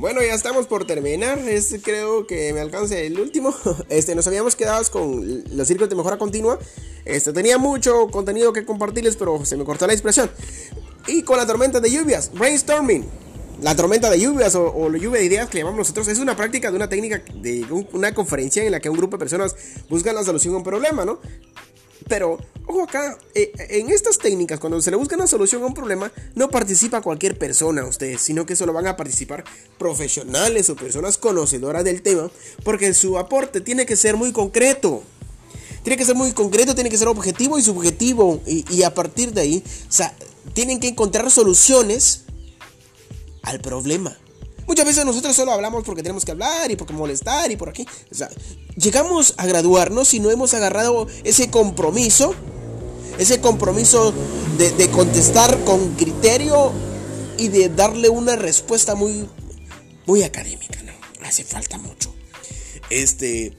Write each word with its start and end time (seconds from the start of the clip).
Bueno, 0.00 0.22
ya 0.22 0.32
estamos 0.32 0.66
por 0.66 0.86
terminar. 0.86 1.38
Este 1.40 1.78
creo 1.78 2.26
que 2.26 2.54
me 2.54 2.60
alcance 2.60 3.06
el 3.06 3.20
último. 3.20 3.54
Este, 3.90 4.14
nos 4.14 4.26
habíamos 4.26 4.56
quedado 4.56 4.82
con 4.90 5.44
los 5.54 5.68
círculos 5.68 5.90
de 5.90 5.94
mejora 5.94 6.16
continua. 6.16 6.58
Este, 7.04 7.34
tenía 7.34 7.58
mucho 7.58 8.08
contenido 8.08 8.54
que 8.54 8.64
compartirles, 8.64 9.16
pero 9.16 9.44
se 9.44 9.58
me 9.58 9.64
cortó 9.64 9.86
la 9.86 9.92
expresión. 9.92 10.30
Y 11.06 11.20
con 11.22 11.36
la 11.36 11.46
tormenta 11.46 11.80
de 11.80 11.90
lluvias, 11.90 12.32
brainstorming. 12.32 13.04
La 13.60 13.76
tormenta 13.76 14.08
de 14.08 14.18
lluvias 14.18 14.54
o, 14.54 14.88
la 14.88 14.96
lluvia 14.96 15.20
de 15.20 15.26
ideas 15.26 15.50
que 15.50 15.58
llamamos 15.58 15.80
nosotros 15.80 16.08
es 16.08 16.18
una 16.18 16.34
práctica 16.34 16.70
de 16.70 16.76
una 16.76 16.88
técnica 16.88 17.22
de 17.34 17.66
una 17.92 18.14
conferencia 18.14 18.64
en 18.64 18.72
la 18.72 18.80
que 18.80 18.88
un 18.88 18.96
grupo 18.96 19.18
de 19.18 19.18
personas 19.18 19.54
buscan 19.90 20.14
la 20.14 20.24
solución 20.24 20.54
a 20.54 20.56
un 20.56 20.64
problema, 20.64 21.04
¿no? 21.04 21.20
Pero, 22.10 22.38
ojo 22.66 22.82
acá, 22.82 23.16
eh, 23.36 23.52
en 23.70 23.88
estas 23.88 24.18
técnicas, 24.18 24.58
cuando 24.58 24.82
se 24.82 24.90
le 24.90 24.96
busca 24.96 25.14
una 25.14 25.28
solución 25.28 25.62
a 25.62 25.66
un 25.66 25.74
problema, 25.74 26.10
no 26.34 26.50
participa 26.50 27.02
cualquier 27.02 27.38
persona 27.38 27.84
ustedes, 27.84 28.20
sino 28.20 28.44
que 28.44 28.56
solo 28.56 28.72
van 28.72 28.88
a 28.88 28.96
participar 28.96 29.44
profesionales 29.78 30.68
o 30.70 30.74
personas 30.74 31.18
conocedoras 31.18 31.84
del 31.84 32.02
tema, 32.02 32.28
porque 32.64 32.92
su 32.94 33.16
aporte 33.16 33.60
tiene 33.60 33.86
que 33.86 33.94
ser 33.94 34.16
muy 34.16 34.32
concreto. 34.32 35.04
Tiene 35.84 35.96
que 35.96 36.04
ser 36.04 36.16
muy 36.16 36.32
concreto, 36.32 36.74
tiene 36.74 36.90
que 36.90 36.98
ser 36.98 37.06
objetivo 37.06 37.60
y 37.60 37.62
subjetivo. 37.62 38.40
Y, 38.44 38.82
a 38.82 38.92
partir 38.92 39.32
de 39.32 39.42
ahí, 39.42 39.64
tienen 40.52 40.80
que 40.80 40.88
encontrar 40.88 41.30
soluciones 41.30 42.24
al 43.42 43.60
problema. 43.60 44.18
Muchas 44.66 44.86
veces 44.86 45.04
nosotros 45.04 45.34
solo 45.34 45.52
hablamos 45.52 45.84
porque 45.84 46.02
tenemos 46.02 46.24
que 46.24 46.32
hablar 46.32 46.70
y 46.70 46.76
porque 46.76 46.92
molestar 46.92 47.50
y 47.50 47.56
por 47.56 47.68
aquí. 47.68 47.86
O 48.10 48.14
sea, 48.14 48.28
llegamos 48.76 49.34
a 49.36 49.46
graduarnos 49.46 50.14
y 50.14 50.20
no 50.20 50.30
hemos 50.30 50.54
agarrado 50.54 51.06
ese 51.24 51.50
compromiso, 51.50 52.34
ese 53.18 53.40
compromiso 53.40 54.12
de, 54.58 54.90
contestar 54.90 55.62
con 55.64 55.94
criterio 55.94 56.72
y 57.38 57.48
de 57.48 57.68
darle 57.68 58.08
una 58.08 58.36
respuesta 58.36 58.94
muy, 58.94 59.28
muy 60.06 60.22
académica. 60.22 60.70
Hace 61.22 61.44
falta 61.44 61.78
mucho. 61.78 62.12
Este, 62.88 63.56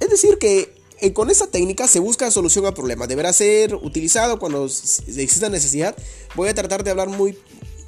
es 0.00 0.10
decir 0.10 0.38
que 0.38 0.74
eh, 1.00 1.12
con 1.12 1.30
esta 1.30 1.46
técnica 1.46 1.88
se 1.88 2.00
busca 2.00 2.30
solución 2.30 2.66
al 2.66 2.74
problema. 2.74 3.06
Deberá 3.06 3.32
ser 3.32 3.74
utilizado 3.74 4.38
cuando 4.38 4.64
exista 4.66 5.48
necesidad. 5.48 5.96
Voy 6.34 6.48
a 6.48 6.54
tratar 6.54 6.84
de 6.84 6.90
hablar 6.90 7.08
muy, 7.08 7.38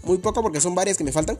muy 0.02 0.18
poco 0.18 0.42
porque 0.42 0.60
son 0.60 0.74
varias 0.74 0.96
que 0.96 1.04
me 1.04 1.12
faltan. 1.12 1.38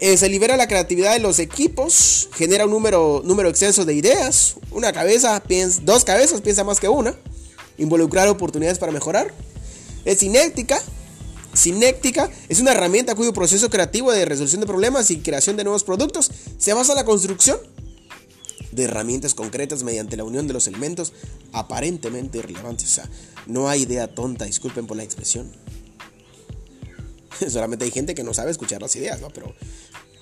Eh, 0.00 0.16
se 0.16 0.28
libera 0.28 0.56
la 0.56 0.66
creatividad 0.66 1.12
de 1.12 1.20
los 1.20 1.38
equipos, 1.38 2.28
genera 2.34 2.64
un 2.64 2.72
número, 2.72 3.22
número 3.24 3.48
exceso 3.48 3.84
de 3.84 3.94
ideas, 3.94 4.56
una 4.72 4.92
cabeza, 4.92 5.40
piensa, 5.40 5.80
dos 5.84 6.04
cabezas, 6.04 6.40
piensa 6.40 6.64
más 6.64 6.80
que 6.80 6.88
una, 6.88 7.14
involucrar 7.78 8.28
oportunidades 8.28 8.78
para 8.78 8.90
mejorar. 8.90 9.32
Es 10.04 10.18
cinética, 10.18 10.82
cinética 11.54 12.28
es 12.48 12.58
una 12.58 12.72
herramienta 12.72 13.14
cuyo 13.14 13.32
proceso 13.32 13.70
creativo 13.70 14.10
de 14.10 14.24
resolución 14.24 14.60
de 14.60 14.66
problemas 14.66 15.10
y 15.12 15.18
creación 15.18 15.56
de 15.56 15.64
nuevos 15.64 15.84
productos 15.84 16.30
se 16.58 16.74
basa 16.74 16.92
en 16.92 16.96
la 16.96 17.04
construcción 17.04 17.58
de 18.72 18.84
herramientas 18.84 19.34
concretas 19.34 19.84
mediante 19.84 20.16
la 20.16 20.24
unión 20.24 20.48
de 20.48 20.54
los 20.54 20.66
elementos 20.66 21.12
aparentemente 21.52 22.38
irrelevantes. 22.38 22.90
O 22.90 22.94
sea, 22.94 23.08
no 23.46 23.68
hay 23.68 23.82
idea 23.82 24.12
tonta, 24.12 24.44
disculpen 24.44 24.88
por 24.88 24.96
la 24.96 25.04
expresión. 25.04 25.52
Solamente 27.48 27.84
hay 27.84 27.90
gente 27.90 28.14
que 28.14 28.24
no 28.24 28.34
sabe 28.34 28.50
escuchar 28.50 28.82
las 28.82 28.94
ideas, 28.96 29.20
¿no? 29.20 29.30
Pero 29.30 29.54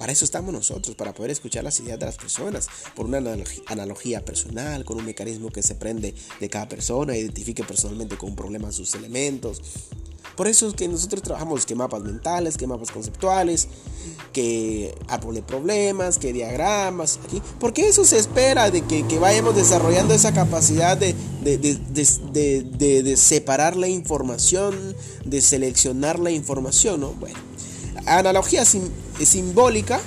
para 0.02 0.10
eso 0.10 0.24
estamos 0.24 0.52
nosotros, 0.52 0.96
para 0.96 1.14
poder 1.14 1.30
escuchar 1.30 1.62
las 1.62 1.78
ideas 1.78 1.96
de 1.96 2.06
las 2.06 2.16
personas, 2.16 2.68
por 2.96 3.06
una 3.06 3.18
analogía 3.66 4.24
personal, 4.24 4.84
con 4.84 4.96
un 4.96 5.04
mecanismo 5.04 5.48
que 5.50 5.62
se 5.62 5.76
prende 5.76 6.12
de 6.40 6.48
cada 6.48 6.68
persona, 6.68 7.16
identifique 7.16 7.62
personalmente 7.62 8.16
con 8.16 8.30
un 8.30 8.34
problema 8.34 8.72
sus 8.72 8.96
elementos, 8.96 9.62
por 10.36 10.48
eso 10.48 10.66
es 10.66 10.74
que 10.74 10.88
nosotros 10.88 11.22
trabajamos 11.22 11.66
que 11.66 11.76
mapas 11.76 12.02
mentales, 12.02 12.56
que 12.56 12.66
mapas 12.66 12.90
conceptuales, 12.90 13.68
que 14.32 14.92
árbol 15.06 15.36
de 15.36 15.42
problemas, 15.42 16.18
que 16.18 16.32
diagramas, 16.32 17.20
aquí, 17.24 17.40
porque 17.60 17.86
eso 17.86 18.04
se 18.04 18.18
espera 18.18 18.72
de 18.72 18.82
que, 18.82 19.04
vayamos 19.20 19.54
desarrollando 19.54 20.14
esa 20.14 20.32
capacidad 20.32 20.96
de, 20.96 21.14
de, 21.44 23.16
separar 23.16 23.76
la 23.76 23.86
información, 23.86 24.96
de 25.24 25.40
seleccionar 25.40 26.18
la 26.18 26.32
información, 26.32 27.02
¿no? 27.02 27.12
Bueno, 27.12 27.38
analogía 28.06 28.64
simbólica 28.64 30.00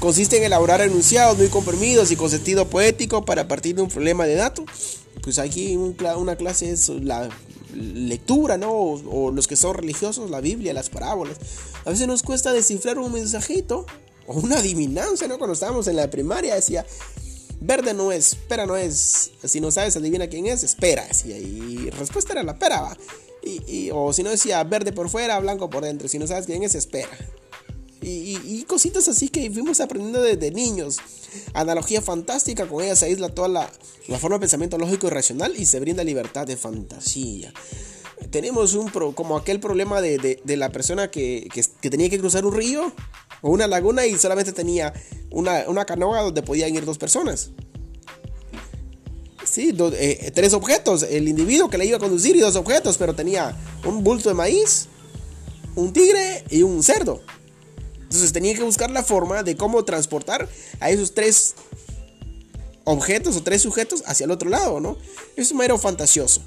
consiste 0.00 0.36
en 0.36 0.44
elaborar 0.44 0.80
enunciados 0.80 1.38
muy 1.38 1.48
comprimidos 1.48 2.10
y 2.10 2.16
con 2.16 2.30
sentido 2.30 2.68
poético 2.68 3.24
para 3.24 3.48
partir 3.48 3.74
de 3.74 3.82
un 3.82 3.88
problema 3.88 4.26
de 4.26 4.34
datos. 4.34 4.66
Pues 5.22 5.38
aquí 5.38 5.76
una 5.76 6.36
clase 6.36 6.70
es 6.70 6.88
la 6.88 7.28
lectura, 7.74 8.56
¿no? 8.56 8.72
O, 8.72 9.30
los 9.30 9.46
que 9.46 9.56
son 9.56 9.74
religiosos, 9.74 10.30
la 10.30 10.40
Biblia, 10.40 10.72
las 10.72 10.90
parábolas. 10.90 11.36
A 11.84 11.90
veces 11.90 12.06
nos 12.06 12.22
cuesta 12.22 12.52
descifrar 12.52 12.98
un 12.98 13.12
mensajito 13.12 13.86
o 14.26 14.34
una 14.34 14.58
adivinanza, 14.58 15.26
¿no? 15.26 15.38
Cuando 15.38 15.54
estábamos 15.54 15.86
en 15.88 15.96
la 15.96 16.08
primaria 16.08 16.54
decía, 16.54 16.86
verde 17.60 17.94
no 17.94 18.12
es, 18.12 18.34
pera 18.34 18.66
no 18.66 18.76
es. 18.76 19.32
Si 19.44 19.60
no 19.60 19.70
sabes 19.70 19.96
adivina 19.96 20.28
quién 20.28 20.46
es, 20.46 20.62
espera. 20.62 21.06
Decía, 21.06 21.38
y 21.38 21.90
respuesta 21.90 22.32
era 22.32 22.42
la 22.42 22.58
pera, 22.58 22.96
Y, 23.42 23.90
o 23.92 24.12
si 24.12 24.22
no 24.22 24.30
decía 24.30 24.62
verde 24.64 24.92
por 24.92 25.08
fuera, 25.08 25.38
blanco 25.40 25.68
por 25.68 25.84
dentro. 25.84 26.08
Si 26.08 26.18
no 26.18 26.26
sabes 26.26 26.46
quién 26.46 26.62
es, 26.62 26.74
espera. 26.74 27.10
Y, 28.00 28.64
cositas 28.64 29.08
así 29.08 29.28
que 29.28 29.50
fuimos 29.50 29.80
aprendiendo 29.80 30.22
desde 30.22 30.50
niños. 30.50 30.98
Analogía 31.52 32.00
fantástica, 32.00 32.66
con 32.66 32.82
ella 32.82 32.96
se 32.96 33.06
aísla 33.06 33.28
toda 33.28 33.48
la, 33.48 33.70
forma 34.18 34.36
de 34.36 34.40
pensamiento 34.40 34.78
lógico 34.78 35.08
y 35.08 35.10
racional 35.10 35.54
y 35.56 35.66
se 35.66 35.80
brinda 35.80 36.04
libertad 36.04 36.46
de 36.46 36.56
fantasía. 36.56 37.52
Tenemos 38.30 38.74
un 38.74 38.90
pro, 38.90 39.14
como 39.14 39.36
aquel 39.36 39.60
problema 39.60 40.00
de, 40.00 40.40
la 40.44 40.70
persona 40.70 41.10
que, 41.10 41.48
tenía 41.80 42.08
que 42.08 42.18
cruzar 42.18 42.44
un 42.44 42.54
río 42.54 42.92
o 43.42 43.50
una 43.50 43.66
laguna 43.66 44.06
y 44.06 44.16
solamente 44.16 44.52
tenía 44.52 44.92
una, 45.30 45.84
canoa 45.84 46.22
donde 46.22 46.42
podían 46.42 46.74
ir 46.74 46.84
dos 46.84 46.98
personas. 46.98 47.50
Sí, 49.44 49.74
eh, 49.94 50.30
tres 50.34 50.52
objetos. 50.52 51.02
El 51.02 51.26
individuo 51.26 51.70
que 51.70 51.78
le 51.78 51.86
iba 51.86 51.96
a 51.96 52.00
conducir 52.00 52.36
y 52.36 52.40
dos 52.40 52.54
objetos, 52.54 52.98
pero 52.98 53.14
tenía 53.14 53.56
un 53.84 54.04
bulto 54.04 54.28
de 54.28 54.34
maíz, 54.34 54.88
un 55.74 55.92
tigre 55.92 56.44
y 56.50 56.62
un 56.62 56.82
cerdo. 56.82 57.22
Entonces 58.08 58.32
tenía 58.32 58.54
que 58.54 58.62
buscar 58.62 58.90
la 58.90 59.02
forma 59.02 59.42
de 59.42 59.54
cómo 59.54 59.84
transportar 59.84 60.48
a 60.80 60.90
esos 60.90 61.12
tres 61.12 61.54
objetos 62.84 63.36
o 63.36 63.42
tres 63.42 63.60
sujetos 63.60 64.02
hacia 64.06 64.24
el 64.24 64.30
otro 64.30 64.48
lado, 64.48 64.80
¿no? 64.80 64.96
Es 65.36 65.52
un 65.52 65.58
mero 65.58 65.76
fantasioso. 65.76 66.40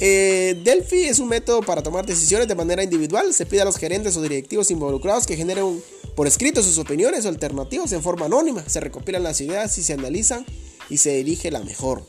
Eh, 0.00 0.60
Delphi 0.64 1.04
es 1.04 1.20
un 1.20 1.28
método 1.28 1.62
para 1.62 1.82
tomar 1.82 2.06
decisiones 2.06 2.48
de 2.48 2.56
manera 2.56 2.82
individual. 2.82 3.32
Se 3.32 3.46
pide 3.46 3.62
a 3.62 3.64
los 3.64 3.76
gerentes 3.76 4.16
o 4.16 4.22
directivos 4.22 4.70
involucrados 4.72 5.26
que 5.26 5.36
generen 5.36 5.80
por 6.16 6.26
escrito 6.26 6.60
sus 6.62 6.78
opiniones 6.78 7.24
o 7.24 7.28
alternativas 7.28 7.92
en 7.92 8.02
forma 8.02 8.26
anónima. 8.26 8.68
Se 8.68 8.80
recopilan 8.80 9.22
las 9.22 9.40
ideas 9.40 9.78
y 9.78 9.84
se 9.84 9.92
analizan 9.92 10.44
y 10.90 10.98
se 10.98 11.20
elige 11.20 11.52
la 11.52 11.60
mejor. 11.60 12.04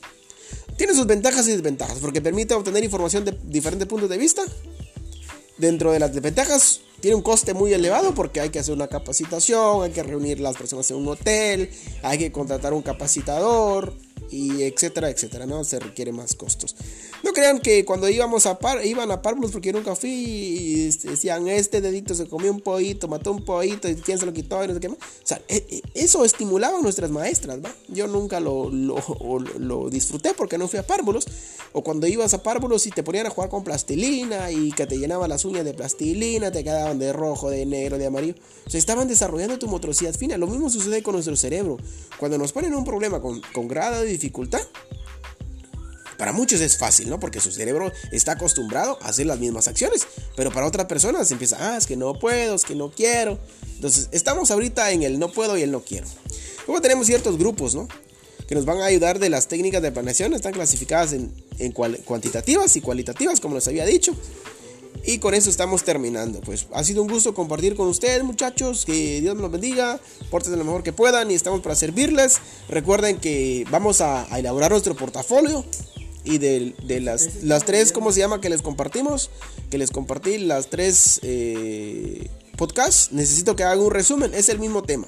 Tiene 0.75 0.95
sus 0.95 1.05
ventajas 1.05 1.47
y 1.47 1.51
desventajas 1.51 1.99
porque 1.99 2.21
permite 2.21 2.55
obtener 2.55 2.83
información 2.83 3.25
de 3.25 3.37
diferentes 3.43 3.87
puntos 3.87 4.09
de 4.09 4.17
vista. 4.17 4.43
Dentro 5.59 5.91
de 5.91 5.99
las 5.99 6.13
desventajas 6.13 6.79
tiene 7.01 7.15
un 7.15 7.21
coste 7.21 7.53
muy 7.53 7.73
elevado 7.73 8.15
porque 8.15 8.39
hay 8.39 8.49
que 8.49 8.59
hacer 8.59 8.73
una 8.73 8.87
capacitación, 8.87 9.83
hay 9.83 9.91
que 9.91 10.03
reunir 10.03 10.39
las 10.39 10.55
personas 10.55 10.89
en 10.89 10.97
un 10.97 11.09
hotel, 11.09 11.69
hay 12.01 12.17
que 12.17 12.31
contratar 12.31 12.73
un 12.73 12.81
capacitador 12.81 13.93
y 14.31 14.63
etcétera, 14.63 15.09
etcétera, 15.09 15.45
¿no? 15.45 15.63
Se 15.63 15.79
requiere 15.79 16.11
más 16.11 16.35
costos. 16.35 16.75
No 17.23 17.33
crean 17.33 17.59
que 17.59 17.83
cuando 17.83 18.07
íbamos 18.07 18.45
a 18.45 18.59
par, 18.59 18.85
iban 18.85 19.11
a 19.11 19.21
Parvulus 19.21 19.51
porque 19.51 19.73
nunca 19.73 19.95
fui 19.95 20.09
y 20.09 20.87
este, 20.87 21.09
decían, 21.09 21.47
este 21.47 21.81
dedito 21.81 22.15
se 22.15 22.27
comió 22.27 22.51
un 22.51 22.61
pollito, 22.61 23.07
mató 23.07 23.31
un 23.31 23.43
pollito 23.43 23.89
y 23.89 23.95
quién 23.95 24.17
se 24.17 24.25
lo 24.25 24.33
quitó 24.33 24.63
y 24.63 24.67
no 24.67 24.73
sé 24.73 24.79
qué 24.79 24.89
más. 24.89 24.97
O 24.97 25.27
sea, 25.27 25.41
e, 25.49 25.57
e, 25.69 25.81
eso 25.95 26.23
estimulaba 26.23 26.77
a 26.77 26.81
nuestras 26.81 27.11
maestras, 27.11 27.59
¿va? 27.63 27.73
Yo 27.89 28.07
nunca 28.07 28.39
lo, 28.39 28.69
lo, 28.69 29.89
disfruté 29.89 30.33
porque 30.33 30.57
no 30.57 30.67
fui 30.67 30.79
a 30.79 30.87
párvulos. 30.87 31.27
O 31.73 31.83
cuando 31.83 32.07
ibas 32.07 32.33
a 32.33 32.41
párvulos 32.41 32.87
y 32.87 32.91
te 32.91 33.03
ponían 33.03 33.27
a 33.27 33.29
jugar 33.29 33.49
con 33.49 33.63
plastilina 33.63 34.51
y 34.51 34.71
que 34.71 34.87
te 34.87 34.97
llenaban 34.97 35.29
las 35.29 35.45
uñas 35.45 35.65
de 35.65 35.73
plastilina, 35.73 36.51
te 36.51 36.63
quedaban 36.63 36.99
de 36.99 37.13
rojo, 37.13 37.49
de 37.49 37.65
negro, 37.65 37.97
de 37.97 38.07
amarillo. 38.07 38.35
O 38.65 38.69
sea, 38.69 38.79
estaban 38.79 39.07
desarrollando 39.07 39.59
tu 39.59 39.67
motricidad 39.67 40.15
fina. 40.15 40.37
Lo 40.37 40.47
mismo 40.47 40.69
sucede 40.69 41.03
con 41.03 41.13
nuestro 41.13 41.35
cerebro. 41.35 41.77
Cuando 42.17 42.37
nos 42.37 42.53
ponen 42.53 42.73
un 42.73 42.85
problema 42.85 43.21
con, 43.21 43.41
con 43.53 43.67
grado 43.67 44.01
de 44.01 44.09
para 46.19 46.33
muchos 46.33 46.59
es 46.59 46.77
fácil, 46.77 47.09
¿no? 47.09 47.17
Porque 47.17 47.39
su 47.39 47.49
cerebro 47.49 47.93
está 48.11 48.33
acostumbrado 48.33 48.99
a 49.01 49.07
hacer 49.07 49.25
las 49.25 49.39
mismas 49.39 49.69
acciones. 49.69 50.05
Pero 50.35 50.51
para 50.51 50.67
otras 50.67 50.85
personas 50.85 51.31
empieza, 51.31 51.55
ah, 51.61 51.77
es 51.77 51.87
que 51.87 51.95
no 51.95 52.19
puedo, 52.19 52.55
es 52.55 52.65
que 52.65 52.75
no 52.75 52.91
quiero. 52.91 53.39
Entonces, 53.75 54.09
estamos 54.11 54.51
ahorita 54.51 54.91
en 54.91 55.03
el 55.03 55.17
no 55.17 55.31
puedo 55.31 55.57
y 55.57 55.61
el 55.61 55.71
no 55.71 55.79
quiero. 55.79 56.07
Luego 56.67 56.81
tenemos 56.81 57.07
ciertos 57.07 57.37
grupos, 57.37 57.73
¿no? 57.73 57.87
Que 58.49 58.53
nos 58.53 58.65
van 58.65 58.81
a 58.81 58.85
ayudar 58.85 59.17
de 59.19 59.29
las 59.29 59.47
técnicas 59.47 59.81
de 59.81 59.93
planeación. 59.93 60.33
Están 60.33 60.51
clasificadas 60.51 61.13
en, 61.13 61.31
cuantitativas 61.71 62.75
y 62.75 62.81
cualitativas, 62.81 63.39
como 63.39 63.55
les 63.55 63.65
había 63.69 63.85
dicho. 63.85 64.13
Y 65.05 65.19
con 65.19 65.33
eso 65.33 65.49
estamos 65.49 65.83
terminando. 65.83 66.41
Pues 66.41 66.67
ha 66.73 66.83
sido 66.83 67.01
un 67.01 67.09
gusto 67.09 67.33
compartir 67.33 67.75
con 67.75 67.87
ustedes, 67.87 68.23
muchachos. 68.23 68.85
Que 68.85 69.21
Dios 69.21 69.35
me 69.35 69.41
los 69.41 69.51
bendiga. 69.51 69.99
Porten 70.29 70.57
lo 70.57 70.65
mejor 70.65 70.83
que 70.83 70.93
puedan 70.93 71.31
y 71.31 71.33
estamos 71.33 71.61
para 71.61 71.75
servirles. 71.75 72.39
Recuerden 72.67 73.17
que 73.17 73.65
vamos 73.71 74.01
a, 74.01 74.27
elaborar 74.37 74.71
nuestro 74.71 74.95
portafolio. 74.95 75.63
Y 76.23 76.37
de, 76.37 76.75
las, 76.99 77.65
tres, 77.65 77.91
¿cómo 77.91 78.11
se 78.11 78.19
llama? 78.19 78.41
Que 78.41 78.49
les 78.49 78.61
compartimos. 78.61 79.29
Que 79.69 79.77
les 79.77 79.91
compartí 79.91 80.37
las 80.37 80.69
tres 80.69 81.19
eh, 81.23 82.29
podcast 82.59 83.13
necesito 83.13 83.55
que 83.55 83.63
haga 83.63 83.81
un 83.81 83.89
resumen, 83.89 84.33
es 84.33 84.49
el 84.49 84.59
mismo 84.59 84.83
tema. 84.83 85.07